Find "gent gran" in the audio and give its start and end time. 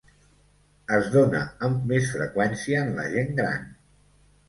3.15-3.73